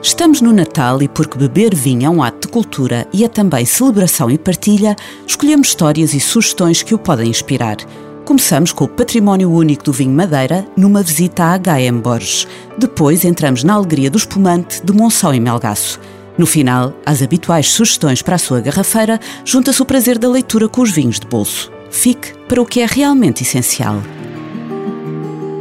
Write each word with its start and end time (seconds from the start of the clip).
Estamos 0.00 0.40
no 0.40 0.52
Natal 0.52 1.02
e 1.02 1.08
porque 1.08 1.36
beber 1.36 1.74
vinho 1.74 2.06
é 2.06 2.10
um 2.10 2.22
ato 2.22 2.46
de 2.46 2.52
cultura 2.52 3.06
e 3.12 3.24
é 3.24 3.28
também 3.28 3.64
celebração 3.64 4.30
e 4.30 4.38
partilha, 4.38 4.94
escolhemos 5.26 5.68
histórias 5.68 6.14
e 6.14 6.20
sugestões 6.20 6.82
que 6.82 6.94
o 6.94 6.98
podem 6.98 7.28
inspirar. 7.28 7.76
Começamos 8.24 8.72
com 8.72 8.84
o 8.84 8.88
património 8.88 9.50
único 9.50 9.82
do 9.82 9.92
vinho 9.92 10.12
Madeira, 10.12 10.64
numa 10.76 11.02
visita 11.02 11.44
a 11.44 11.54
H.M. 11.54 12.00
Borges. 12.00 12.46
Depois 12.78 13.24
entramos 13.24 13.64
na 13.64 13.74
alegria 13.74 14.10
do 14.10 14.18
espumante 14.18 14.84
de 14.84 14.92
Monção 14.92 15.34
e 15.34 15.40
Melgaço. 15.40 15.98
No 16.36 16.46
final, 16.46 16.94
às 17.04 17.20
habituais 17.20 17.68
sugestões 17.68 18.22
para 18.22 18.36
a 18.36 18.38
sua 18.38 18.60
garrafeira, 18.60 19.18
junta-se 19.44 19.82
o 19.82 19.86
prazer 19.86 20.16
da 20.16 20.28
leitura 20.28 20.68
com 20.68 20.82
os 20.82 20.92
vinhos 20.92 21.18
de 21.18 21.26
bolso. 21.26 21.72
Fique 21.90 22.34
para 22.46 22.62
o 22.62 22.66
que 22.66 22.80
é 22.80 22.86
realmente 22.86 23.42
essencial. 23.42 24.00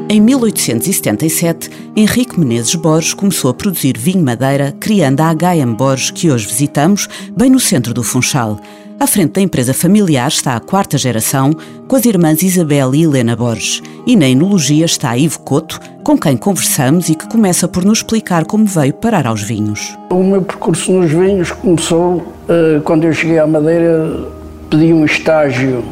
Em 0.10 0.22
1877, 0.22 1.70
Henrique 1.94 2.40
Menezes 2.40 2.76
Borges 2.76 3.14
começou 3.14 3.52
a 3.52 3.54
produzir 3.54 3.98
vinho 3.98 4.24
madeira, 4.24 4.74
criando 4.80 5.20
a 5.20 5.34
HM 5.34 5.74
Borges, 5.76 6.12
que 6.12 6.32
hoje 6.32 6.48
visitamos, 6.48 7.10
bem 7.36 7.50
no 7.50 7.60
centro 7.60 7.94
do 7.94 8.02
Funchal. 8.02 8.58
À 8.98 9.06
frente 9.06 9.34
da 9.34 9.42
empresa 9.42 9.74
familiar 9.74 10.30
está 10.30 10.56
a 10.56 10.62
quarta 10.62 10.98
geração, 10.98 11.52
com 11.90 11.96
as 11.98 12.06
irmãs 12.06 12.42
Isabel 12.42 12.96
e 12.96 13.04
Helena 13.04 13.36
Borges. 13.36 13.84
E 14.06 14.16
na 14.16 14.30
enologia 14.30 14.86
está 14.86 15.18
Ivo 15.18 15.42
Couto, 15.42 15.78
com 16.06 16.18
quem 16.18 16.38
conversamos 16.38 17.10
e 17.10 17.16
que 17.16 17.28
começa 17.28 17.68
por 17.68 17.84
nos 17.84 18.00
explicar 18.00 18.46
como 18.46 18.66
veio 18.66 18.94
parar 18.94 19.28
aos 19.28 19.44
vinhos. 19.44 19.98
O 20.10 20.24
meu 20.24 20.42
percurso 20.42 20.90
nos 20.94 21.12
vinhos 21.12 21.52
começou 21.52 22.16
uh, 22.16 22.82
quando 22.86 23.04
eu 23.04 23.12
cheguei 23.12 23.40
à 23.40 23.46
Madeira, 23.46 24.26
pedi 24.70 24.94
um 24.94 25.04
estágio 25.04 25.84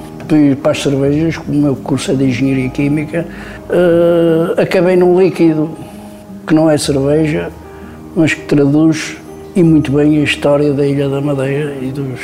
para 0.62 0.72
as 0.72 0.82
cervejas, 0.82 1.38
como 1.38 1.58
o 1.58 1.62
meu 1.62 1.76
curso 1.76 2.12
é 2.12 2.16
de 2.16 2.26
Engenharia 2.26 2.70
Química, 2.70 3.26
uh, 3.70 4.60
acabei 4.60 4.96
num 4.96 5.20
líquido 5.20 5.70
que 6.46 6.54
não 6.54 6.70
é 6.70 6.78
cerveja, 6.78 7.50
mas 8.16 8.34
que 8.34 8.42
traduz 8.42 9.18
e 9.56 9.64
muito 9.64 9.92
bem 9.92 10.20
a 10.20 10.24
história 10.24 10.74
da 10.74 10.86
Ilha 10.86 11.08
da 11.08 11.22
Madeira 11.22 11.76
e 11.82 11.92
dos, 11.92 12.20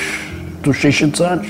dos 0.62 0.82
600 0.82 1.22
anos 1.22 1.48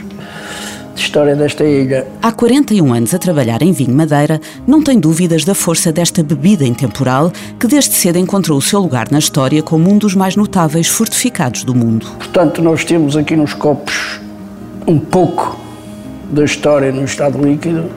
de 0.93 1.01
história 1.01 1.35
desta 1.35 1.63
ilha. 1.63 2.07
Há 2.21 2.31
41 2.31 2.93
anos 2.93 3.13
a 3.13 3.17
trabalhar 3.17 3.61
em 3.61 3.71
vinho 3.71 3.95
Madeira, 3.95 4.39
não 4.67 4.83
tem 4.83 4.99
dúvidas 4.99 5.43
da 5.43 5.55
força 5.55 5.91
desta 5.91 6.21
bebida 6.21 6.65
intemporal 6.65 7.31
que 7.59 7.67
desde 7.67 7.95
cedo 7.95 8.19
encontrou 8.19 8.57
o 8.57 8.61
seu 8.61 8.79
lugar 8.79 9.09
na 9.09 9.19
história 9.19 9.63
como 9.63 9.89
um 9.89 9.97
dos 9.97 10.13
mais 10.13 10.35
notáveis 10.35 10.87
fortificados 10.87 11.63
do 11.63 11.73
mundo. 11.73 12.07
Portanto, 12.17 12.61
nós 12.61 12.85
temos 12.85 13.17
aqui 13.17 13.35
nos 13.35 13.53
copos 13.53 14.19
um 14.85 14.99
pouco 14.99 15.60
da 16.31 16.43
história 16.43 16.91
no 16.91 17.03
estado 17.03 17.37
líquido 17.43 17.89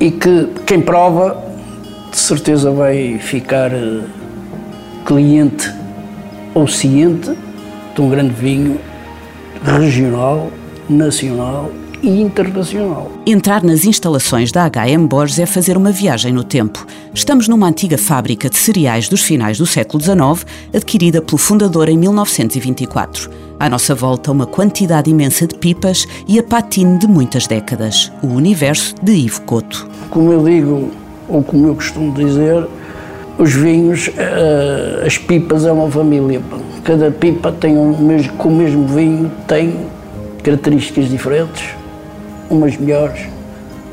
e 0.00 0.10
que 0.10 0.48
quem 0.66 0.80
prova 0.80 1.44
de 2.10 2.16
certeza 2.16 2.70
vai 2.70 3.18
ficar 3.18 3.72
eh, 3.72 4.00
cliente 5.04 5.70
ou 6.54 6.66
ciente 6.66 7.36
de 7.94 8.00
um 8.00 8.08
grande 8.08 8.32
vinho 8.32 8.80
regional, 9.62 10.50
nacional 10.88 11.70
e 12.02 12.20
internacional. 12.20 13.10
Entrar 13.26 13.62
nas 13.62 13.84
instalações 13.84 14.52
da 14.52 14.68
HM 14.68 15.06
Borges 15.06 15.38
é 15.38 15.46
fazer 15.46 15.76
uma 15.76 15.90
viagem 15.90 16.32
no 16.32 16.44
tempo. 16.44 16.86
Estamos 17.12 17.48
numa 17.48 17.66
antiga 17.66 17.98
fábrica 17.98 18.48
de 18.48 18.56
cereais 18.56 19.08
dos 19.08 19.22
finais 19.22 19.58
do 19.58 19.66
século 19.66 20.02
XIX, 20.02 20.46
adquirida 20.74 21.20
pelo 21.20 21.38
fundador 21.38 21.88
em 21.88 21.98
1924. 21.98 23.30
À 23.60 23.68
nossa 23.68 23.94
volta, 23.94 24.30
uma 24.30 24.46
quantidade 24.46 25.10
imensa 25.10 25.46
de 25.46 25.56
pipas 25.56 26.06
e 26.28 26.38
a 26.38 26.42
patine 26.42 26.98
de 26.98 27.08
muitas 27.08 27.46
décadas. 27.46 28.12
O 28.22 28.28
universo 28.28 28.94
de 29.02 29.12
Ivo 29.12 29.42
Couto. 29.42 29.88
Como 30.10 30.32
eu 30.32 30.44
digo, 30.44 30.90
ou 31.28 31.42
como 31.42 31.66
eu 31.66 31.74
costumo 31.74 32.12
dizer, 32.14 32.66
os 33.36 33.52
vinhos, 33.52 34.10
eh, 34.16 35.04
as 35.06 35.18
pipas 35.18 35.64
é 35.64 35.72
uma 35.72 35.90
família. 35.90 36.40
Cada 36.84 37.10
pipa 37.10 37.52
tem 37.52 37.76
um 37.76 37.94
com 38.36 38.48
o 38.48 38.54
mesmo 38.54 38.86
vinho 38.86 39.30
tem 39.46 39.76
características 40.42 41.08
diferentes, 41.08 41.74
umas 42.50 42.76
melhores, 42.76 43.26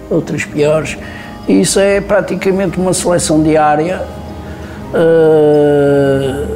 outras 0.09 0.45
piores. 0.45 0.97
E 1.47 1.61
isso 1.61 1.79
é 1.79 2.01
praticamente 2.01 2.79
uma 2.79 2.93
seleção 2.93 3.43
diária 3.43 4.01
uh, 4.93 6.47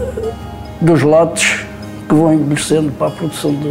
dos 0.82 1.02
lotes 1.02 1.66
que 2.08 2.16
vão 2.16 2.34
envelhecendo 2.34 2.92
para 2.92 3.08
a 3.08 3.12
produção 3.12 3.54
de. 3.54 3.68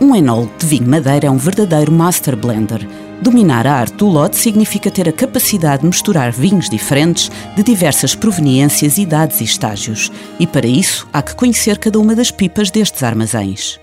Um 0.00 0.16
enol 0.16 0.48
de 0.58 0.66
vinho 0.66 0.88
madeira 0.88 1.26
é 1.26 1.30
um 1.30 1.36
verdadeiro 1.36 1.92
master 1.92 2.34
blender. 2.34 2.88
Dominar 3.20 3.66
a 3.66 3.74
arte 3.74 3.96
do 3.96 4.06
lote 4.06 4.36
significa 4.36 4.90
ter 4.90 5.08
a 5.08 5.12
capacidade 5.12 5.82
de 5.82 5.88
misturar 5.88 6.30
vinhos 6.32 6.68
diferentes, 6.68 7.30
de 7.54 7.62
diversas 7.62 8.14
proveniências, 8.14 8.98
idades 8.98 9.40
e 9.40 9.44
estágios. 9.44 10.10
E 10.38 10.46
para 10.46 10.66
isso 10.66 11.06
há 11.12 11.22
que 11.22 11.34
conhecer 11.34 11.78
cada 11.78 11.98
uma 11.98 12.14
das 12.14 12.30
pipas 12.30 12.70
destes 12.70 13.02
armazéns. 13.02 13.78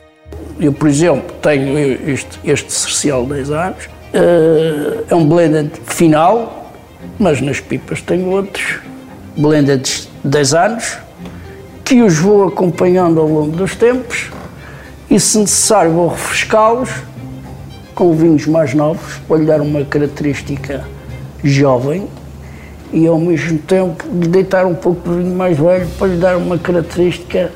Eu, 0.60 0.72
por 0.72 0.88
exemplo, 0.88 1.36
tenho 1.42 1.78
este, 2.10 2.40
este 2.44 2.72
Cercial 2.72 3.26
10 3.26 3.52
anos, 3.52 3.86
uh, 3.86 5.04
é 5.10 5.16
um 5.16 5.28
blended 5.28 5.72
final, 5.86 6.72
mas 7.18 7.42
nas 7.42 7.60
pipas 7.60 8.02
tenho 8.02 8.30
outros 8.30 8.80
blended 9.36 10.08
10 10.24 10.54
anos, 10.54 10.98
que 11.84 12.02
os 12.02 12.18
vou 12.18 12.48
acompanhando 12.48 13.20
ao 13.20 13.28
longo 13.28 13.56
dos 13.56 13.76
tempos 13.76 14.32
e, 15.10 15.20
se 15.20 15.38
necessário, 15.38 15.92
vou 15.92 16.08
refrescá-los 16.08 16.90
com 17.94 18.14
vinhos 18.14 18.48
mais 18.48 18.74
novos 18.74 19.18
para 19.28 19.38
lhe 19.38 19.46
dar 19.46 19.62
uma 19.62 19.84
característica 19.84 20.86
jovem 21.44 22.08
e, 22.92 23.06
ao 23.08 23.20
mesmo 23.20 23.58
tempo, 23.60 24.08
deitar 24.08 24.66
um 24.66 24.76
pouco 24.76 25.10
de 25.10 25.18
vinho 25.18 25.36
mais 25.36 25.58
velho 25.58 25.88
para 25.98 26.08
lhe 26.08 26.18
dar 26.18 26.38
uma 26.38 26.58
característica 26.58 27.52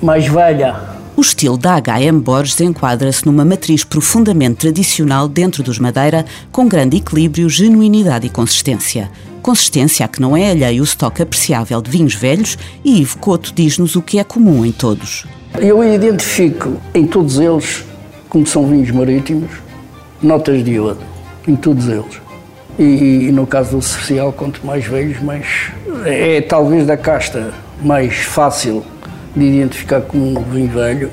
mais 0.00 0.26
velha. 0.26 0.91
O 1.16 1.20
estilo 1.20 1.58
da 1.58 1.74
H.M. 1.74 2.20
Borges 2.20 2.60
enquadra-se 2.60 3.26
numa 3.26 3.44
matriz 3.44 3.84
profundamente 3.84 4.56
tradicional 4.56 5.28
dentro 5.28 5.62
dos 5.62 5.78
Madeira, 5.78 6.24
com 6.50 6.66
grande 6.66 6.96
equilíbrio, 6.96 7.48
genuinidade 7.48 8.26
e 8.26 8.30
consistência 8.30 9.10
consistência 9.42 10.06
a 10.06 10.08
que 10.08 10.22
não 10.22 10.36
é 10.36 10.50
alheio 10.50 10.80
o 10.80 10.84
estoque 10.84 11.20
apreciável 11.20 11.82
de 11.82 11.90
vinhos 11.90 12.14
velhos 12.14 12.56
e 12.84 13.02
Ivo 13.02 13.18
Couto 13.18 13.52
diz-nos 13.52 13.96
o 13.96 14.00
que 14.00 14.18
é 14.18 14.24
comum 14.24 14.64
em 14.64 14.72
todos. 14.72 15.26
Eu 15.58 15.84
identifico 15.84 16.80
em 16.94 17.06
todos 17.06 17.38
eles, 17.38 17.84
como 18.28 18.46
são 18.46 18.66
vinhos 18.66 18.90
marítimos, 18.90 19.50
notas 20.22 20.64
de 20.64 20.72
iodo, 20.72 21.02
em 21.46 21.56
todos 21.56 21.88
eles. 21.88 22.22
E, 22.78 23.26
e 23.26 23.32
no 23.32 23.46
caso 23.46 23.76
do 23.76 23.82
Cercial, 23.82 24.32
quanto 24.32 24.64
mais 24.64 24.86
velhos, 24.86 25.20
mais 25.20 25.46
é, 26.04 26.36
é 26.36 26.40
talvez 26.40 26.86
da 26.86 26.96
casta 26.96 27.52
mais 27.82 28.14
fácil 28.14 28.82
de 29.34 29.44
identificar 29.44 30.02
como 30.02 30.38
um 30.38 30.42
vinho 30.42 30.68
velho, 30.68 31.10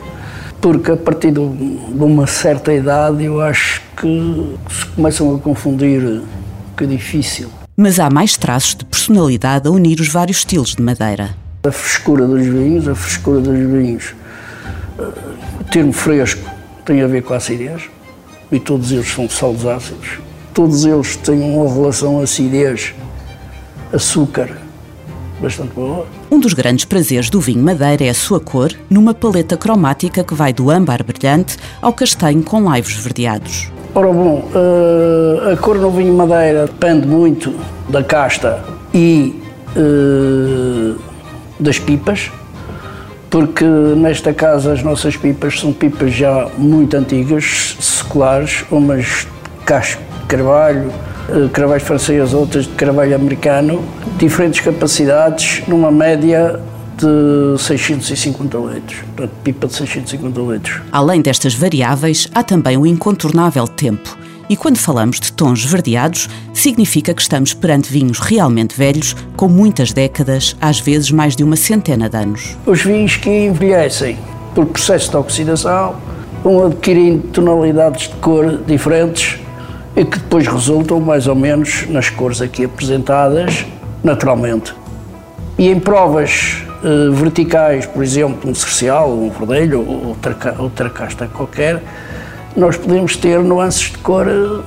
porque 0.62 0.92
a 0.92 0.98
partir 0.98 1.32
de 1.32 1.40
uma 1.40 2.28
certa 2.28 2.74
idade 2.74 3.24
eu 3.24 3.42
acho 3.42 3.82
que 3.96 4.56
se 4.70 4.86
começam 4.88 5.36
a 5.36 5.40
confundir 5.40 6.22
que 6.76 6.84
é 6.84 6.88
difícil 6.88 7.50
mas 7.82 7.98
há 7.98 8.10
mais 8.10 8.36
traços 8.36 8.76
de 8.76 8.84
personalidade 8.84 9.66
a 9.66 9.72
unir 9.72 10.02
os 10.02 10.10
vários 10.10 10.40
estilos 10.40 10.76
de 10.76 10.82
madeira. 10.82 11.34
A 11.64 11.72
frescura 11.72 12.28
dos 12.28 12.46
vinhos, 12.46 12.90
a 12.90 12.94
frescura 12.94 13.40
dos 13.40 13.58
vinhos, 13.58 14.14
eh, 15.00 15.04
o 15.62 15.64
termo 15.64 15.94
fresco 15.94 16.44
tem 16.84 17.02
a 17.02 17.08
ver 17.08 17.24
com 17.24 17.34
a 17.34 17.38
acidez, 17.38 17.84
e 18.52 18.60
todos 18.60 18.92
eles 18.92 19.08
são 19.08 19.30
solos 19.30 19.66
ácidos. 19.66 20.20
Todos 20.54 20.84
eles 20.84 21.16
têm 21.16 21.40
uma 21.40 21.74
relação 21.74 22.20
acidez-açúcar 22.20 24.50
bastante 25.40 25.74
boa. 25.74 26.06
Um 26.30 26.40
dos 26.40 26.54
grandes 26.54 26.86
prazeres 26.86 27.30
do 27.30 27.40
vinho 27.40 27.64
madeira 27.64 28.06
é 28.06 28.10
a 28.10 28.14
sua 28.14 28.40
cor, 28.40 28.72
numa 28.90 29.14
paleta 29.14 29.58
cromática 29.58 30.24
que 30.24 30.34
vai 30.34 30.54
do 30.54 30.70
âmbar 30.70 31.04
brilhante 31.04 31.58
ao 31.82 31.94
castanho 31.94 32.44
com 32.44 32.64
laivos 32.64 32.94
verdeados. 32.94 33.72
Ora 33.96 34.14
bom, 34.14 34.48
uh, 34.54 35.52
a 35.52 35.58
cor 35.58 35.78
no 35.78 35.90
vinho 35.92 36.14
madeira 36.14 36.68
depende 36.68 37.08
muito 37.08 37.54
da 37.90 38.04
casta 38.04 38.64
e 38.94 39.42
uh, 39.76 41.00
das 41.60 41.80
pipas, 41.80 42.32
porque 43.30 43.66
nesta 43.66 44.34
casa 44.34 44.74
as 44.74 44.84
nossas 44.84 45.18
pipas 45.18 45.60
são 45.60 45.74
pipas 45.74 46.14
já 46.14 46.48
muito 46.58 46.96
antigas, 46.96 47.78
seculares, 47.80 48.64
umas 48.70 49.28
de 49.60 49.66
casco 49.66 50.02
de 50.22 50.26
carvalho, 50.28 50.92
uh, 51.34 51.50
carvalho 51.50 51.82
francês, 51.82 52.34
outras 52.34 52.66
de 52.66 52.74
carvalho 52.74 53.16
americano, 53.16 53.84
diferentes 54.18 54.60
capacidades, 54.60 55.64
numa 55.68 55.92
média 55.92 56.60
de 56.98 57.58
650 57.58 58.58
litros, 58.58 59.00
portanto, 59.16 59.32
pipa 59.44 59.68
de 59.68 59.74
650 59.74 60.42
litros. 60.42 60.82
Além 60.92 61.22
destas 61.22 61.54
variáveis, 61.54 62.28
há 62.34 62.44
também 62.44 62.78
o 62.78 62.86
incontornável 62.86 63.68
tempo. 63.68 64.18
E 64.50 64.58
quando 64.58 64.78
falamos 64.78 65.20
de 65.20 65.32
tons 65.32 65.64
verdeados, 65.64 66.28
significa 66.54 67.14
que 67.14 67.22
estamos 67.22 67.54
perante 67.54 67.92
vinhos 67.92 68.20
realmente 68.20 68.76
velhos, 68.76 69.16
com 69.38 69.48
muitas 69.48 69.94
décadas, 69.94 70.56
às 70.60 70.80
vezes 70.80 71.12
mais 71.12 71.36
de 71.36 71.44
uma 71.44 71.56
centena 71.56 72.10
de 72.10 72.18
anos. 72.18 72.58
Os 72.66 72.82
vinhos 72.82 73.16
que 73.16 73.30
envelhecem 73.30 74.18
por 74.56 74.66
processo 74.66 75.12
de 75.12 75.18
oxidação 75.18 75.96
vão 76.44 76.66
adquirindo 76.66 77.28
tonalidades 77.28 78.10
de 78.10 78.16
cor 78.16 78.58
diferentes 78.66 79.40
e 79.96 80.06
que 80.06 80.20
depois 80.20 80.48
resultam 80.48 81.00
mais 81.00 81.28
ou 81.28 81.36
menos 81.36 81.88
nas 81.90 82.10
cores 82.10 82.42
aqui 82.42 82.66
apresentadas 82.66 83.66
naturalmente. 84.04 84.74
E 85.58 85.68
em 85.68 85.80
provas 85.80 86.64
uh, 86.84 87.12
verticais, 87.14 87.86
por 87.86 88.04
exemplo, 88.04 88.50
um 88.50 88.56
cercial, 88.56 89.12
um 89.12 89.30
verdelho 89.30 89.82
ou 89.82 90.08
outra, 90.08 90.56
outra 90.58 90.90
casta 90.90 91.28
qualquer, 91.28 91.84
nós 92.56 92.78
podemos 92.78 93.16
ter 93.18 93.40
nuances 93.40 93.92
de 93.92 93.98
cor 93.98 94.28
uh, 94.28 94.64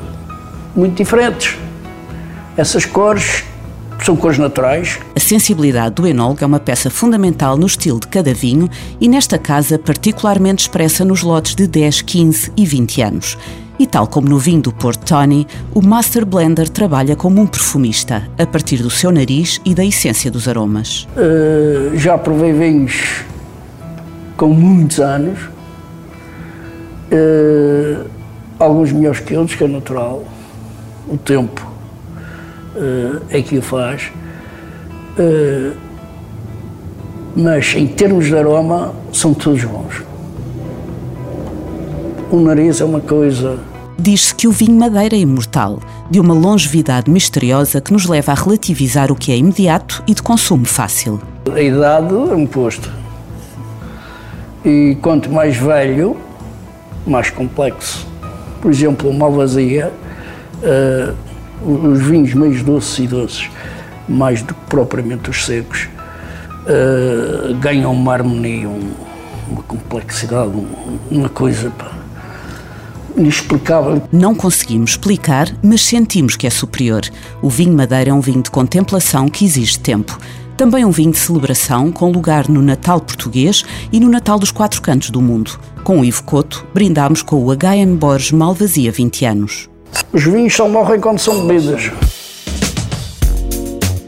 muito 0.77 0.97
diferentes. 0.97 1.57
Essas 2.57 2.85
cores 2.85 3.45
são 4.05 4.17
cores 4.17 4.37
naturais. 4.37 4.99
A 5.15 5.21
sensibilidade 5.21 5.95
do 5.95 6.07
enólogo 6.07 6.43
é 6.43 6.47
uma 6.47 6.61
peça 6.61 6.91
fundamental 6.91 7.57
no 7.57 7.67
estilo 7.67 8.01
de 8.01 8.09
cada 8.09 8.35
vinho 8.35 8.69
e 9.01 9.09
nesta 9.09 9.39
casa 9.39 9.79
particularmente 9.79 10.63
expressa 10.63 11.05
nos 11.05 11.23
lotes 11.23 11.55
de 11.55 11.67
10, 11.67 12.03
15 12.03 12.53
e 12.57 12.67
20 12.67 13.03
anos. 13.03 13.39
E 13.79 13.87
tal 13.87 14.07
como 14.07 14.29
no 14.29 14.39
vinho 14.39 14.61
do 14.61 14.73
Porto 14.73 15.05
Tony, 15.05 15.47
o 15.75 15.81
Master 15.81 16.27
Blender 16.27 16.69
trabalha 16.69 17.17
como 17.17 17.41
um 17.41 17.47
perfumista, 17.47 18.29
a 18.39 18.47
partir 18.47 18.83
do 18.83 18.91
seu 18.91 19.11
nariz 19.11 19.61
e 19.65 19.75
da 19.75 19.85
essência 19.85 20.31
dos 20.31 20.47
aromas. 20.47 21.09
Uh, 21.17 21.97
já 21.97 22.19
provei 22.19 22.53
vinhos 22.53 23.25
com 24.37 24.49
muitos 24.49 25.01
anos, 25.01 25.39
uh, 27.11 28.07
alguns 28.59 28.93
melhores 28.93 29.21
que 29.21 29.35
outros, 29.35 29.57
que 29.57 29.65
é 29.65 29.69
natural. 29.69 30.23
O 31.09 31.17
tempo 31.17 31.67
uh, 32.77 33.23
é 33.31 33.41
que 33.41 33.59
o 33.59 33.63
faz. 33.63 34.13
mas 37.35 37.75
em 37.75 37.87
termos 37.87 38.27
de 38.27 38.37
aroma, 38.37 38.93
são 39.13 39.33
todos 39.33 39.65
bons. 39.65 40.12
O 42.33 42.41
nariz 42.41 42.81
é 42.81 42.85
uma 42.87 42.99
coisa. 42.99 43.59
Diz-se 43.99 44.35
que 44.35 44.49
o 44.49 44.51
vinho 44.51 44.75
Madeira 44.75 45.15
é 45.15 45.19
imortal, 45.19 45.81
de 46.11 46.19
uma 46.19 46.33
longevidade 46.33 47.11
misteriosa 47.11 47.79
que 47.79 47.93
nos 47.93 48.07
leva 48.07 48.33
a 48.33 48.35
relativizar 48.35 49.13
o 49.13 49.15
que 49.15 49.31
é 49.31 49.37
imediato 49.37 50.03
e 50.07 50.15
de 50.15 50.23
consumo 50.23 50.65
fácil. 50.65 51.21
A 51.55 51.61
idade 51.61 52.15
é 52.15 52.35
um 52.35 52.47
posto. 52.47 52.91
E 54.65 54.97
quanto 55.03 55.31
mais 55.31 55.59
velho, 55.59 56.17
mais 57.07 57.29
complexo. 57.29 58.09
Por 58.63 58.71
exemplo, 58.71 59.11
uma 59.11 59.29
vazia, 59.29 59.93
uh, 60.63 61.15
os 61.91 62.01
vinhos 62.01 62.33
mais 62.33 62.63
doces 62.63 62.99
e 62.99 63.07
doces, 63.09 63.51
mais 64.09 64.41
do 64.41 64.55
que 64.55 64.61
propriamente 64.71 65.29
os 65.29 65.45
secos, 65.45 65.87
uh, 66.65 67.55
ganham 67.57 67.93
uma 67.93 68.15
harmonia, 68.15 68.71
um, 68.71 68.91
uma 69.51 69.63
complexidade, 69.65 70.49
um, 70.49 70.67
uma 71.11 71.29
coisa. 71.29 71.71
Pá 71.73 72.02
inexplicável. 73.17 74.03
Não 74.13 74.35
conseguimos 74.35 74.93
explicar, 74.93 75.49
mas 75.63 75.83
sentimos 75.83 76.37
que 76.37 76.47
é 76.47 76.51
superior. 76.51 77.03
O 77.41 77.49
vinho 77.49 77.75
Madeira 77.75 78.11
é 78.11 78.13
um 78.13 78.21
vinho 78.21 78.43
de 78.43 78.51
contemplação 78.51 79.29
que 79.29 79.45
exige 79.45 79.79
tempo. 79.79 80.19
Também 80.57 80.85
um 80.85 80.91
vinho 80.91 81.13
de 81.13 81.19
celebração 81.19 81.91
com 81.91 82.11
lugar 82.11 82.49
no 82.49 82.63
Natal 82.63 83.01
português 83.01 83.65
e 83.91 83.99
no 83.99 84.09
Natal 84.09 84.39
dos 84.39 84.51
quatro 84.51 84.81
cantos 84.81 85.11
do 85.11 85.21
mundo. 85.21 85.59
Com 85.83 86.01
o 86.01 86.05
Ivo 86.05 86.23
Couto, 86.25 86.67
brindámos 86.73 87.23
com 87.23 87.43
o 87.43 87.51
H.M. 87.51 87.97
Borges 87.97 88.33
Malvazia 88.33 88.93
20 88.93 89.25
anos. 89.25 89.69
Os 90.13 90.25
vinhos 90.25 90.55
só 90.55 90.69
morrem 90.69 91.01
quando 91.01 91.19
são 91.19 91.47
bebidos. 91.47 91.91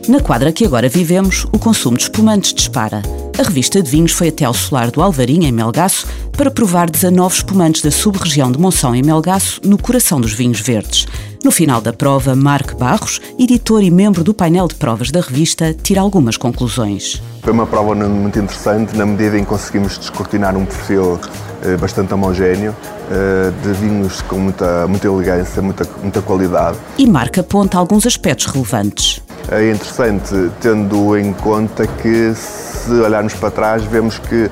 Na 0.06 0.20
quadra 0.20 0.52
que 0.52 0.66
agora 0.66 0.88
vivemos, 0.88 1.46
o 1.50 1.58
consumo 1.58 1.96
de 1.96 2.02
espumantes 2.02 2.52
dispara. 2.52 3.00
A 3.38 3.42
revista 3.42 3.82
de 3.82 3.90
vinhos 3.90 4.12
foi 4.12 4.28
até 4.28 4.44
ao 4.44 4.52
solar 4.52 4.90
do 4.90 5.02
Alvarinho, 5.02 5.44
em 5.44 5.52
Melgaço, 5.52 6.06
para 6.36 6.50
provar 6.50 6.90
19 6.90 7.34
espumantes 7.36 7.82
da 7.82 7.90
sub-região 7.90 8.50
de 8.50 8.58
Monção, 8.58 8.94
em 8.94 9.02
Melgaço, 9.02 9.60
no 9.64 9.78
coração 9.78 10.20
dos 10.20 10.32
vinhos 10.32 10.60
verdes. 10.60 11.06
No 11.44 11.50
final 11.50 11.80
da 11.80 11.92
prova, 11.92 12.34
Marco 12.34 12.76
Barros, 12.76 13.20
editor 13.38 13.82
e 13.82 13.90
membro 13.90 14.24
do 14.24 14.34
painel 14.34 14.66
de 14.66 14.74
provas 14.74 15.10
da 15.10 15.20
revista, 15.20 15.74
tira 15.74 16.00
algumas 16.00 16.36
conclusões. 16.36 17.22
Foi 17.42 17.52
uma 17.52 17.66
prova 17.66 17.94
muito 17.94 18.38
interessante, 18.38 18.96
na 18.96 19.06
medida 19.06 19.38
em 19.38 19.44
que 19.44 19.50
conseguimos 19.50 19.98
descortinar 19.98 20.56
um 20.56 20.64
perfil 20.64 21.20
eh, 21.62 21.76
bastante 21.76 22.12
homogéneo, 22.14 22.74
eh, 23.10 23.52
de 23.62 23.72
vinhos 23.74 24.22
com 24.22 24.36
muita, 24.36 24.88
muita 24.88 25.06
elegância, 25.06 25.62
muita, 25.62 25.86
muita 26.02 26.22
qualidade. 26.22 26.78
E 26.98 27.06
Marco 27.06 27.38
aponta 27.40 27.78
alguns 27.78 28.06
aspectos 28.06 28.46
relevantes 28.46 29.22
é 29.50 29.70
interessante, 29.70 30.50
tendo 30.60 31.18
em 31.18 31.32
conta 31.32 31.86
que, 31.86 32.34
se 32.34 32.90
olharmos 32.92 33.34
para 33.34 33.50
trás, 33.50 33.84
vemos 33.84 34.18
que 34.18 34.50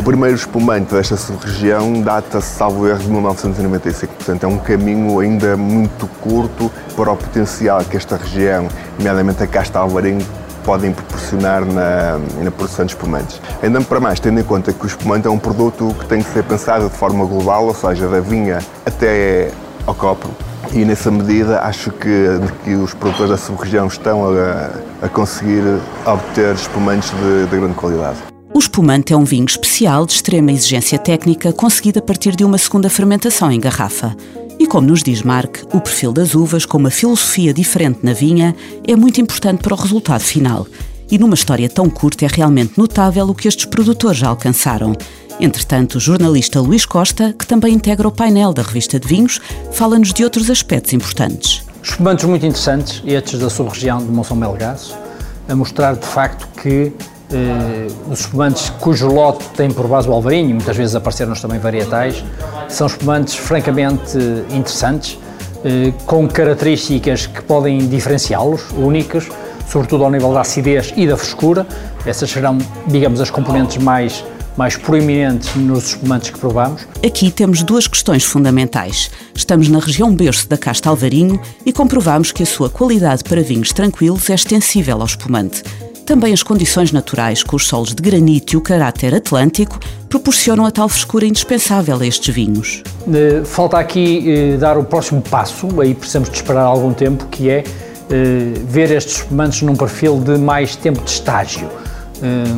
o 0.00 0.02
primeiro 0.02 0.34
espumante 0.34 0.94
desta 0.94 1.14
sub-região 1.14 2.00
data-se, 2.00 2.54
salvo 2.54 2.88
erro, 2.88 3.00
de 3.00 3.08
1995. 3.10 4.14
Portanto, 4.14 4.44
é 4.44 4.46
um 4.46 4.56
caminho 4.56 5.20
ainda 5.20 5.58
muito 5.58 6.06
curto 6.22 6.72
para 6.96 7.12
o 7.12 7.16
potencial 7.18 7.84
que 7.84 7.98
esta 7.98 8.16
região, 8.16 8.66
nomeadamente 8.96 9.42
a 9.42 9.46
Casta 9.46 9.78
Alvarinho, 9.78 10.26
podem 10.64 10.90
proporcionar 10.90 11.66
na, 11.66 12.18
na 12.42 12.50
produção 12.50 12.86
de 12.86 12.92
espumantes. 12.92 13.42
Ainda 13.62 13.78
para 13.82 14.00
mais, 14.00 14.18
tendo 14.18 14.40
em 14.40 14.42
conta 14.42 14.72
que 14.72 14.82
o 14.82 14.86
espumante 14.86 15.26
é 15.26 15.30
um 15.30 15.38
produto 15.38 15.94
que 16.00 16.06
tem 16.06 16.22
que 16.22 16.32
ser 16.32 16.44
pensado 16.44 16.88
de 16.88 16.96
forma 16.96 17.26
global, 17.26 17.66
ou 17.66 17.74
seja, 17.74 18.08
da 18.08 18.20
vinha 18.20 18.58
até 18.86 19.52
ao 19.86 19.94
copo, 19.94 20.30
e 20.72 20.82
nessa 20.82 21.10
medida 21.10 21.60
acho 21.60 21.90
que, 21.90 22.40
que 22.64 22.74
os 22.74 22.94
produtores 22.94 23.32
da 23.32 23.36
sub-região 23.36 23.86
estão 23.86 24.24
a, 24.24 25.04
a, 25.04 25.08
conseguir 25.10 25.62
obter 26.06 26.54
espumantes 26.54 27.10
de, 27.10 27.50
de 27.50 27.56
grande 27.58 27.74
qualidade. 27.74 28.30
O 28.52 28.58
espumante 28.58 29.12
é 29.12 29.16
um 29.16 29.24
vinho 29.24 29.44
especial 29.44 30.04
de 30.04 30.14
extrema 30.14 30.50
exigência 30.50 30.98
técnica 30.98 31.52
conseguido 31.52 32.00
a 32.00 32.02
partir 32.02 32.34
de 32.34 32.44
uma 32.44 32.58
segunda 32.58 32.90
fermentação 32.90 33.50
em 33.52 33.60
garrafa. 33.60 34.16
E 34.58 34.66
como 34.66 34.88
nos 34.88 35.04
diz 35.04 35.22
Mark, 35.22 35.58
o 35.72 35.80
perfil 35.80 36.12
das 36.12 36.34
uvas, 36.34 36.66
com 36.66 36.76
uma 36.76 36.90
filosofia 36.90 37.54
diferente 37.54 38.00
na 38.02 38.12
vinha, 38.12 38.54
é 38.86 38.96
muito 38.96 39.20
importante 39.20 39.62
para 39.62 39.72
o 39.72 39.76
resultado 39.76 40.22
final. 40.22 40.66
E 41.08 41.16
numa 41.16 41.34
história 41.34 41.68
tão 41.68 41.88
curta 41.88 42.24
é 42.24 42.28
realmente 42.28 42.76
notável 42.76 43.28
o 43.28 43.34
que 43.34 43.46
estes 43.46 43.66
produtores 43.66 44.18
já 44.18 44.28
alcançaram. 44.28 44.96
Entretanto, 45.38 45.94
o 45.94 46.00
jornalista 46.00 46.60
Luís 46.60 46.84
Costa, 46.84 47.32
que 47.32 47.46
também 47.46 47.72
integra 47.72 48.08
o 48.08 48.12
painel 48.12 48.52
da 48.52 48.62
revista 48.62 48.98
de 48.98 49.06
vinhos, 49.06 49.40
fala-nos 49.70 50.12
de 50.12 50.24
outros 50.24 50.50
aspectos 50.50 50.92
importantes. 50.92 51.62
Espumantes 51.82 52.24
muito 52.24 52.44
interessantes, 52.44 53.00
estes 53.06 53.38
da 53.38 53.48
sub-região 53.48 53.98
de 53.98 54.10
Monção 54.10 54.36
Melgaço, 54.36 54.98
a 55.48 55.54
mostrar 55.54 55.94
de 55.94 56.06
facto 56.06 56.48
que 56.60 56.92
eh, 57.32 57.86
os 58.10 58.20
espumantes 58.20 58.70
cujo 58.80 59.08
lote 59.08 59.44
tem 59.56 59.70
por 59.70 59.86
base 59.86 60.08
o 60.08 60.12
alvarinho, 60.12 60.54
muitas 60.54 60.76
vezes 60.76 60.94
apareceram-nos 60.94 61.40
também 61.40 61.58
varietais, 61.58 62.24
são 62.68 62.86
espumantes 62.86 63.34
francamente 63.34 64.18
interessantes, 64.50 65.18
eh, 65.64 65.92
com 66.06 66.26
características 66.26 67.26
que 67.26 67.42
podem 67.42 67.86
diferenciá-los, 67.88 68.70
únicas, 68.72 69.28
sobretudo 69.68 70.04
ao 70.04 70.10
nível 70.10 70.32
da 70.32 70.40
acidez 70.40 70.92
e 70.96 71.06
da 71.06 71.16
frescura. 71.16 71.66
Essas 72.04 72.30
serão, 72.30 72.58
digamos, 72.86 73.20
as 73.20 73.30
componentes 73.30 73.76
mais 73.78 74.24
mais 74.56 74.76
proeminentes 74.76 75.54
nos 75.54 75.90
espumantes 75.90 76.30
que 76.30 76.38
provamos. 76.38 76.86
Aqui 77.06 77.30
temos 77.30 77.62
duas 77.62 77.86
questões 77.86 78.24
fundamentais. 78.24 79.10
Estamos 79.34 79.68
na 79.68 79.78
região 79.78 80.14
berço 80.14 80.48
da 80.48 80.58
casta 80.58 80.90
Alvarinho 80.90 81.40
e 81.64 81.72
comprovamos 81.72 82.30
que 82.32 82.42
a 82.42 82.46
sua 82.46 82.68
qualidade 82.68 83.24
para 83.24 83.42
vinhos 83.42 83.72
tranquilos 83.72 84.28
é 84.28 84.34
extensível 84.34 85.00
ao 85.00 85.06
espumante. 85.06 85.62
Também 86.04 86.32
as 86.32 86.42
condições 86.42 86.92
naturais, 86.92 87.42
com 87.42 87.56
os 87.56 87.66
solos 87.66 87.94
de 87.94 88.02
granito 88.02 88.54
e 88.54 88.56
o 88.56 88.60
caráter 88.60 89.14
atlântico, 89.14 89.78
proporcionam 90.08 90.66
a 90.66 90.70
tal 90.70 90.88
frescura 90.88 91.24
indispensável 91.24 91.98
a 92.00 92.06
estes 92.06 92.34
vinhos. 92.34 92.82
Eh, 93.12 93.42
falta 93.44 93.78
aqui 93.78 94.24
eh, 94.28 94.56
dar 94.56 94.76
o 94.76 94.84
próximo 94.84 95.22
passo, 95.22 95.80
aí 95.80 95.94
precisamos 95.94 96.28
de 96.28 96.36
esperar 96.36 96.64
algum 96.64 96.92
tempo, 96.92 97.26
que 97.26 97.48
é 97.48 97.62
eh, 98.10 98.52
ver 98.66 98.90
estes 98.90 99.18
espumantes 99.18 99.62
num 99.62 99.76
perfil 99.76 100.18
de 100.18 100.36
mais 100.36 100.74
tempo 100.74 101.00
de 101.02 101.10
estágio 101.10 101.68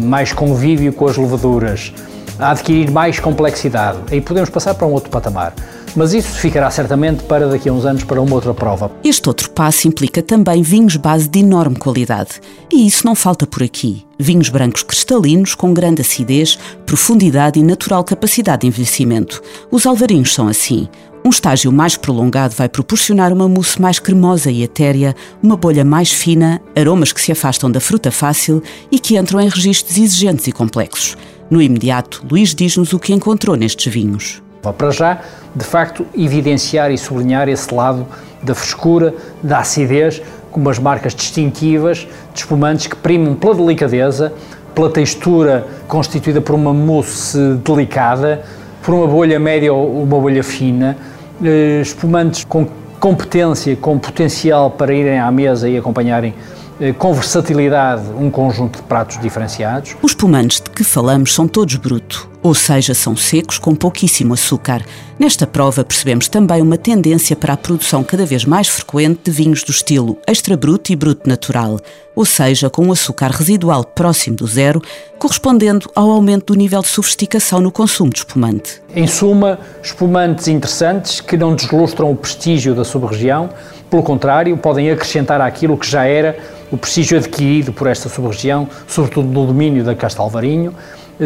mais 0.03 0.33
convívio 0.33 0.93
com 0.93 1.07
as 1.07 1.17
levaduras, 1.17 1.93
a 2.37 2.51
adquirir 2.51 2.91
mais 2.91 3.21
complexidade. 3.21 3.99
Aí 4.11 4.21
podemos 4.21 4.51
passar 4.51 4.75
para 4.75 4.89
um 4.89 4.91
outro 4.91 5.09
patamar. 5.09 5.55
Mas 5.95 6.15
isso 6.15 6.39
ficará 6.39 6.71
certamente 6.71 7.23
para 7.25 7.49
daqui 7.49 7.69
a 7.69 7.73
uns 7.73 7.85
anos 7.85 8.05
para 8.05 8.21
uma 8.21 8.35
outra 8.35 8.55
prova. 8.55 8.91
Este 9.05 9.29
outro 9.29 9.51
passo 9.51 9.87
implica 9.87 10.23
também 10.23 10.63
vinhos 10.63 10.97
base 10.97 11.29
de 11.29 11.41
enorme 11.41 11.77
qualidade. 11.77 12.41
E 12.73 12.87
isso 12.87 13.07
não 13.07 13.15
falta 13.15 13.47
por 13.47 13.63
aqui. 13.63 14.07
Vinhos 14.19 14.49
brancos 14.49 14.83
cristalinos 14.83 15.55
com 15.55 15.75
grande 15.75 16.01
acidez, 16.01 16.59
profundidade 16.87 17.59
e 17.59 17.63
natural 17.63 18.03
capacidade 18.05 18.63
de 18.63 18.69
envelhecimento. 18.69 19.43
Os 19.71 19.87
alvarinhos 19.87 20.33
são 20.33 20.49
assim. 20.49 20.89
Um 21.25 21.31
estágio 21.31 21.71
mais 21.71 21.97
prolongado 21.97 22.55
vai 22.55 22.69
proporcionar 22.69 23.33
uma 23.33 23.49
mousse 23.49 23.81
mais 23.81 24.01
cremosa 24.01 24.51
e 24.51 24.63
etérea, 24.63 25.15
uma 25.41 25.57
bolha 25.57 25.85
mais 25.85 26.11
fina, 26.11 26.61
aromas 26.75 27.13
que 27.13 27.21
se 27.21 27.31
afastam 27.31 27.71
da 27.71 27.81
fruta 27.81 28.11
fácil 28.11 28.61
e 28.91 28.99
que 28.99 29.17
entram 29.17 29.41
em 29.41 29.49
registros 29.49 29.97
exigentes 29.97 30.49
e 30.49 30.53
complexos. 30.53 31.17
No 31.49 31.63
imediato, 31.63 32.25
Luís 32.29 32.55
diz-nos 32.55 32.93
o 32.93 32.99
que 32.99 33.13
encontrou 33.13 33.55
nestes 33.55 33.93
vinhos. 33.93 34.43
Para 34.71 34.91
já, 34.91 35.19
de 35.55 35.65
facto, 35.65 36.07
evidenciar 36.17 36.91
e 36.91 36.99
sublinhar 36.99 37.49
esse 37.49 37.75
lado 37.75 38.07
da 38.43 38.55
frescura, 38.55 39.15
da 39.43 39.59
acidez, 39.59 40.23
com 40.51 40.61
umas 40.61 40.79
marcas 40.79 41.15
distintivas 41.15 42.07
de 42.33 42.41
espumantes 42.41 42.87
que 42.87 42.95
primam 42.95 43.35
pela 43.35 43.55
delicadeza, 43.55 44.33
pela 44.75 44.91
textura 44.91 45.67
constituída 45.89 46.41
por 46.41 46.55
uma 46.55 46.73
mousse 46.73 47.39
delicada, 47.65 48.43
por 48.83 48.95
uma 48.95 49.07
bolha 49.07 49.39
média 49.39 49.73
ou 49.73 50.03
uma 50.03 50.19
bolha 50.19 50.43
fina, 50.43 50.97
eh, 51.43 51.81
espumantes 51.81 52.45
com 52.45 52.67
competência, 53.01 53.75
com 53.77 53.99
potencial 53.99 54.71
para 54.71 54.95
irem 54.95 55.19
à 55.19 55.31
mesa 55.31 55.69
e 55.69 55.77
acompanharem 55.77 56.35
eh, 56.81 56.93
com 56.93 57.13
versatilidade 57.13 58.05
um 58.19 58.31
conjunto 58.31 58.77
de 58.77 58.83
pratos 58.83 59.19
diferenciados. 59.21 59.97
Os 60.03 60.13
espumantes 60.13 60.61
de 60.61 60.71
que 60.71 60.85
falamos 60.85 61.35
são 61.35 61.49
todos 61.49 61.77
bruto, 61.77 62.29
ou 62.43 62.55
seja, 62.55 62.93
são 62.93 63.15
secos 63.15 63.59
com 63.59 63.75
pouquíssimo 63.75 64.35
açúcar. 64.35 64.85
Nesta 65.19 65.47
prova 65.47 65.85
percebemos 65.85 66.29
também 66.29 66.61
uma 66.61 66.77
tendência 66.77 67.37
para 67.37 67.53
a 67.53 67.57
produção 67.57 68.03
cada 68.03 68.27
vez 68.27 68.45
mais 68.45 68.69
frequente 68.69 69.21
de 69.25 69.31
vinhos 69.31 69.63
do 69.63 69.71
estilo 69.71 70.19
extra 70.27 70.57
bruto 70.57 70.93
e 70.93 70.97
bruto 70.97 71.29
natural, 71.29 71.79
ou 72.15 72.25
seja, 72.25 72.69
com 72.69 72.87
um 72.87 72.93
açúcar 72.93 73.31
residual 73.31 73.85
próximo 73.85 74.37
do 74.37 74.47
zero, 74.47 74.83
correspondendo 75.19 75.89
ao 75.95 76.11
aumento 76.11 76.53
do 76.53 76.59
nível 76.59 76.83
de 76.83 76.89
sofisticação 76.89 77.61
no 77.61 77.71
consumo 77.71 78.11
de 78.11 78.19
espumante. 78.19 78.83
Em 78.95 79.07
suma, 79.07 79.61
espumantes 79.83 80.49
interessantes 80.49 81.21
que 81.21 81.37
não 81.37 81.55
deslustram 81.55 82.11
o 82.11 82.17
prestígio 82.17 82.75
da 82.75 82.85
sub-região, 82.85 83.51
pelo 83.89 84.03
contrário, 84.03 84.57
podem 84.57 84.91
acrescentar 84.91 85.41
àquilo 85.41 85.77
que 85.77 85.87
já 85.87 86.05
era 86.05 86.39
o 86.71 86.79
prestígio 86.79 87.19
adquirido 87.19 87.73
por 87.73 87.87
esta 87.87 88.09
sub-região, 88.09 88.67
sobretudo 88.89 89.29
no 89.29 89.47
domínio 89.47 89.85
da 89.85 89.95
Castelvarinho, 89.95 90.75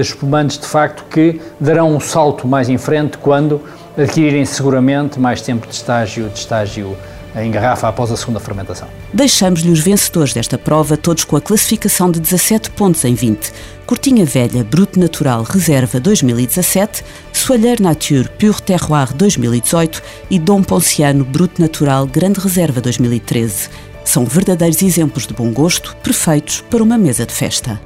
espumantes 0.01 0.59
de 0.59 0.67
facto 0.67 1.05
que 1.11 1.41
darão 1.61 1.95
um 1.95 2.01
salto 2.01 2.47
mais 2.47 2.69
em 2.69 2.79
frente 2.79 3.19
quando 3.19 3.61
adquirirem 3.97 4.45
seguramente 4.45 5.19
mais 5.19 5.41
tempo 5.41 5.67
de 5.67 5.75
estágio, 5.75 6.29
de 6.29 6.39
estágio 6.39 6.97
em 7.35 7.51
garrafa 7.51 7.89
após 7.89 8.11
a 8.11 8.17
segunda 8.17 8.41
fermentação. 8.41 8.89
Deixamos-lhe 9.13 9.71
os 9.71 9.81
vencedores 9.81 10.33
desta 10.33 10.57
prova, 10.57 10.97
todos 10.97 11.25
com 11.25 11.37
a 11.37 11.41
classificação 11.41 12.11
de 12.11 12.19
17 12.19 12.71
pontos 12.71 13.05
em 13.05 13.15
20. 13.15 13.53
Cortinha 13.85 14.25
Velha 14.25 14.65
Brut 14.65 14.99
Natural 14.99 15.43
Reserva 15.43 16.01
2017, 16.01 17.05
Soalheiro 17.33 17.83
Nature 17.83 18.29
Pure 18.39 18.63
Terroir 18.63 19.13
2018 19.15 20.03
e 20.31 20.39
Dom 20.39 20.63
Ponciano 20.63 21.25
Brut 21.25 21.61
Natural 21.61 22.07
Grande 22.07 22.41
Reserva 22.41 22.81
2013. 22.81 23.69
São 24.05 24.25
verdadeiros 24.25 24.83
exemplos 24.83 25.27
de 25.27 25.35
bom 25.35 25.53
gosto, 25.53 25.97
perfeitos 25.97 26.63
para 26.71 26.83
uma 26.83 26.97
mesa 26.97 27.27
de 27.27 27.33
festa. 27.33 27.81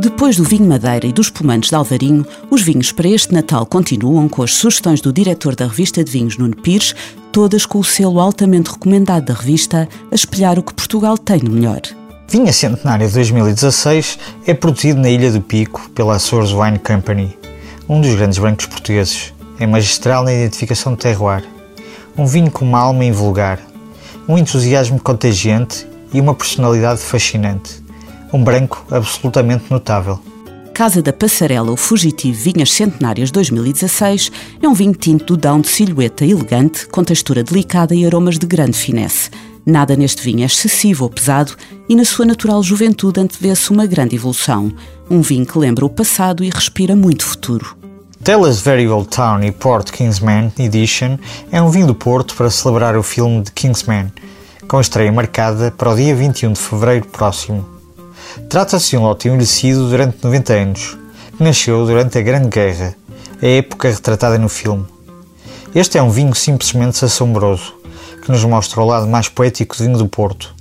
Depois 0.00 0.36
do 0.36 0.44
vinho 0.44 0.64
Madeira 0.64 1.08
e 1.08 1.12
dos 1.12 1.26
espumantes 1.26 1.70
de 1.70 1.74
Alvarinho, 1.74 2.24
os 2.48 2.62
vinhos 2.62 2.92
para 2.92 3.08
este 3.08 3.34
Natal 3.34 3.66
continuam 3.66 4.28
com 4.28 4.44
as 4.44 4.54
sugestões 4.54 5.00
do 5.00 5.12
diretor 5.12 5.56
da 5.56 5.66
revista 5.66 6.04
de 6.04 6.12
vinhos, 6.12 6.38
Nuno 6.38 6.54
Pires, 6.54 6.94
todas 7.32 7.66
com 7.66 7.80
o 7.80 7.84
selo 7.84 8.20
altamente 8.20 8.70
recomendado 8.70 9.24
da 9.24 9.34
revista 9.34 9.88
a 10.08 10.14
espelhar 10.14 10.56
o 10.56 10.62
que 10.62 10.72
Portugal 10.72 11.18
tem 11.18 11.38
de 11.38 11.50
melhor. 11.50 11.80
Vinha 12.28 12.52
Centenário 12.52 13.10
2016 13.10 14.20
é 14.46 14.54
produzido 14.54 15.00
na 15.00 15.10
Ilha 15.10 15.32
do 15.32 15.40
Pico 15.40 15.90
pela 15.90 16.14
Açores 16.14 16.52
Wine 16.52 16.78
Company, 16.78 17.36
um 17.88 18.00
dos 18.00 18.14
grandes 18.14 18.38
brancos 18.38 18.66
portugueses. 18.66 19.34
É 19.58 19.66
magistral 19.66 20.22
na 20.22 20.32
identificação 20.32 20.92
do 20.92 20.98
terroir. 20.98 21.42
Um 22.16 22.24
vinho 22.24 22.52
com 22.52 22.64
uma 22.64 22.78
alma 22.78 23.04
invulgar, 23.04 23.58
um 24.28 24.38
entusiasmo 24.38 25.00
contagiante 25.00 25.88
e 26.12 26.20
uma 26.20 26.36
personalidade 26.36 27.00
fascinante 27.00 27.87
um 28.32 28.42
branco 28.42 28.84
absolutamente 28.90 29.64
notável. 29.70 30.18
Casa 30.78 31.02
da 31.02 31.12
Passarela, 31.12 31.72
o 31.72 31.76
Fugitivo 31.76 32.38
Vinhas 32.38 32.70
Centenárias 32.70 33.32
2016, 33.32 34.30
é 34.62 34.68
um 34.68 34.74
vinho 34.74 34.94
tinto 34.94 35.34
do 35.34 35.36
Dão 35.36 35.60
de 35.60 35.68
silhueta 35.68 36.24
elegante, 36.24 36.86
com 36.86 37.02
textura 37.02 37.42
delicada 37.42 37.96
e 37.96 38.06
aromas 38.06 38.38
de 38.38 38.46
grande 38.46 38.78
finesse. 38.78 39.28
Nada 39.66 39.96
neste 39.96 40.22
vinho 40.22 40.42
é 40.42 40.46
excessivo 40.46 41.02
ou 41.02 41.10
pesado 41.10 41.56
e 41.88 41.96
na 41.96 42.04
sua 42.04 42.24
natural 42.24 42.62
juventude 42.62 43.18
antevê-se 43.20 43.70
uma 43.70 43.86
grande 43.86 44.14
evolução. 44.14 44.72
Um 45.10 45.20
vinho 45.20 45.44
que 45.44 45.58
lembra 45.58 45.84
o 45.84 45.90
passado 45.90 46.44
e 46.44 46.48
respira 46.48 46.94
muito 46.94 47.26
futuro. 47.26 47.76
Tellers 48.22 48.60
Very 48.60 48.86
Old 48.88 49.08
Town 49.08 49.42
e 49.42 49.50
Port 49.50 49.90
Kingsman 49.90 50.52
Edition 50.58 51.18
é 51.50 51.60
um 51.60 51.70
vinho 51.70 51.88
do 51.88 51.94
Porto 51.94 52.36
para 52.36 52.50
celebrar 52.50 52.96
o 52.96 53.02
filme 53.02 53.42
de 53.42 53.50
Kingsman, 53.50 54.12
com 54.68 54.80
estreia 54.80 55.10
marcada 55.10 55.72
para 55.76 55.90
o 55.90 55.96
dia 55.96 56.14
21 56.14 56.52
de 56.52 56.60
fevereiro 56.60 57.06
próximo. 57.06 57.77
Trata-se 58.48 58.90
de 58.90 58.96
um 58.96 59.02
lote 59.02 59.28
envelhecido 59.28 59.88
durante 59.88 60.22
90 60.22 60.52
anos, 60.52 60.98
que 61.36 61.42
nasceu 61.42 61.84
durante 61.86 62.18
a 62.18 62.22
Grande 62.22 62.48
Guerra, 62.48 62.94
a 63.42 63.46
época 63.46 63.90
retratada 63.90 64.38
no 64.38 64.48
filme. 64.48 64.84
Este 65.74 65.98
é 65.98 66.02
um 66.02 66.10
vinho 66.10 66.34
simplesmente 66.34 67.04
assombroso, 67.04 67.74
que 68.22 68.30
nos 68.30 68.44
mostra 68.44 68.80
o 68.80 68.86
lado 68.86 69.06
mais 69.06 69.28
poético 69.28 69.76
do 69.76 69.84
vinho 69.84 69.98
do 69.98 70.08
Porto, 70.08 70.54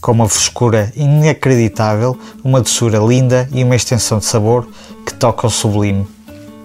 com 0.00 0.12
uma 0.12 0.28
frescura 0.28 0.92
inacreditável, 0.96 2.18
uma 2.42 2.60
doçura 2.60 2.98
linda 2.98 3.48
e 3.52 3.62
uma 3.62 3.76
extensão 3.76 4.18
de 4.18 4.24
sabor 4.24 4.66
que 5.06 5.14
toca 5.14 5.46
ao 5.46 5.50
sublime. 5.50 6.06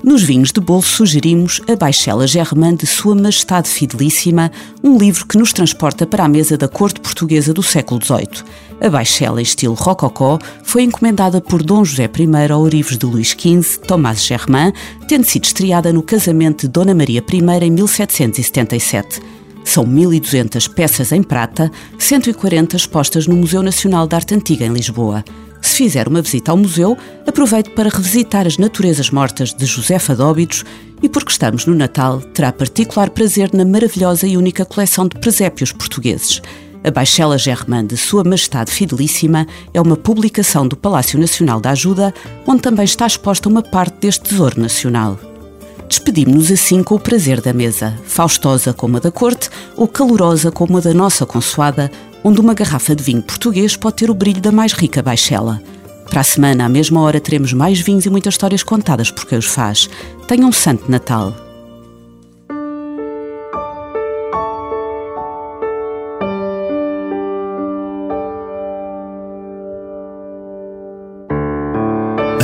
Nos 0.02 0.24
vinhos 0.24 0.54
de 0.54 0.62
bolso 0.62 0.96
sugerimos 0.96 1.62
a 1.70 1.76
Baixela 1.76 2.26
Germain 2.26 2.74
de 2.74 2.88
Sua 2.88 3.14
Majestade 3.14 3.68
Fidelíssima, 3.68 4.50
um 4.82 4.98
livro 4.98 5.28
que 5.28 5.38
nos 5.38 5.52
transporta 5.52 6.08
para 6.08 6.24
a 6.24 6.30
mesa 6.30 6.58
da 6.58 6.70
corte 6.70 7.02
portuguesa 7.02 7.54
do 7.54 7.62
século 7.62 8.04
XVIII. 8.04 8.46
A 8.82 8.90
Baixela, 8.90 9.42
estilo 9.42 9.74
rococó, 9.74 10.40
foi 10.64 10.84
encomendada 10.84 11.42
por 11.42 11.62
Dom 11.62 11.84
José 11.84 12.10
I 12.18 12.52
ao 12.52 12.62
Orives 12.62 12.98
de 12.98 13.06
Luís 13.06 13.36
XV, 13.38 13.80
Tomás 13.86 14.24
Germain, 14.24 14.72
tendo 15.06 15.26
sido 15.26 15.44
estreada 15.44 15.92
no 15.92 16.02
casamento 16.02 16.62
de 16.62 16.70
Dona 16.70 16.96
Maria 16.96 17.22
I 17.22 17.66
em 17.66 17.72
1777. 17.72 19.22
São 19.66 19.86
1.200 19.86 20.74
peças 20.74 21.12
em 21.12 21.22
prata, 21.22 21.70
140 21.98 22.78
expostas 22.78 23.28
no 23.28 23.36
Museu 23.36 23.62
Nacional 23.62 24.08
de 24.08 24.16
Arte 24.16 24.34
Antiga 24.34 24.66
em 24.66 24.72
Lisboa. 24.72 25.26
Se 25.62 25.76
fizer 25.76 26.08
uma 26.08 26.22
visita 26.22 26.52
ao 26.52 26.58
museu, 26.58 26.98
aproveite 27.28 27.72
para 27.72 27.90
revisitar 27.90 28.48
as 28.48 28.58
naturezas 28.58 29.10
mortas 29.10 29.54
de 29.54 29.66
Josefa 29.66 30.16
Dóbidos 30.16 30.64
e, 31.04 31.10
porque 31.10 31.32
estamos 31.32 31.66
no 31.66 31.76
Natal, 31.76 32.22
terá 32.34 32.54
particular 32.54 33.10
prazer 33.10 33.50
na 33.54 33.66
maravilhosa 33.66 34.26
e 34.26 34.38
única 34.38 34.64
coleção 34.64 35.06
de 35.06 35.20
presépios 35.20 35.74
portugueses. 35.74 36.42
A 36.82 36.90
Baixela 36.90 37.38
Germain 37.38 37.86
de 37.86 37.98
Sua 37.98 38.24
Majestade 38.24 38.72
Fidelíssima 38.72 39.46
é 39.74 39.82
uma 39.82 39.98
publicação 39.98 40.66
do 40.66 40.78
Palácio 40.78 41.20
Nacional 41.20 41.60
da 41.60 41.72
Ajuda, 41.72 42.14
onde 42.48 42.62
também 42.62 42.86
está 42.86 43.06
exposta 43.06 43.50
uma 43.50 43.62
parte 43.62 43.98
deste 44.00 44.30
tesouro 44.30 44.62
nacional. 44.62 45.20
Despedimos-nos 45.90 46.52
assim 46.52 46.82
com 46.82 46.96
o 46.96 47.00
prazer 47.00 47.42
da 47.42 47.52
mesa, 47.52 47.98
faustosa 48.06 48.72
como 48.72 48.96
a 48.96 49.00
da 49.02 49.12
corte 49.12 49.50
ou 49.76 49.88
calorosa 49.88 50.52
como 50.52 50.78
a 50.78 50.82
da 50.82 50.94
nossa 50.94 51.26
consoada, 51.26 51.92
onde 52.24 52.40
uma 52.40 52.54
garrafa 52.54 52.96
de 52.96 53.04
vinho 53.04 53.24
português 53.24 53.76
pode 53.76 53.98
ter 53.98 54.10
o 54.10 54.14
brilho 54.14 54.42
da 54.42 54.52
mais 54.52 54.72
rica 54.72 55.04
baixela. 55.04 55.62
Para 56.10 56.22
a 56.22 56.24
semana, 56.24 56.66
à 56.66 56.70
mesma 56.70 57.02
hora, 57.02 57.20
teremos 57.20 57.52
mais 57.52 57.80
vinhos 57.80 58.06
e 58.06 58.10
muitas 58.10 58.36
histórias 58.36 58.64
contadas 58.64 59.12
por 59.12 59.26
quem 59.26 59.38
os 59.38 59.46
faz. 59.46 59.90
Tenham 60.28 60.50
um 60.50 60.54
santo 60.54 60.90
Natal. 60.90 61.49